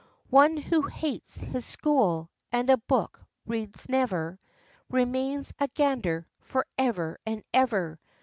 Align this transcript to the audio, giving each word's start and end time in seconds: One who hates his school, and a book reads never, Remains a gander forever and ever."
One 0.31 0.57
who 0.57 0.81
hates 0.81 1.41
his 1.41 1.63
school, 1.63 2.31
and 2.51 2.71
a 2.71 2.77
book 2.77 3.19
reads 3.45 3.87
never, 3.87 4.39
Remains 4.89 5.53
a 5.59 5.67
gander 5.67 6.27
forever 6.39 7.19
and 7.27 7.43
ever." 7.53 7.99